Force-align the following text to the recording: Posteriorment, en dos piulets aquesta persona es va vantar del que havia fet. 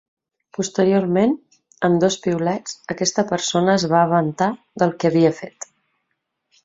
Posteriorment, 0.57 1.35
en 1.89 1.99
dos 2.05 2.17
piulets 2.23 2.75
aquesta 2.95 3.25
persona 3.33 3.77
es 3.83 3.85
va 3.93 4.01
vantar 4.15 4.49
del 4.85 4.95
que 5.05 5.13
havia 5.13 5.33
fet. 5.43 5.69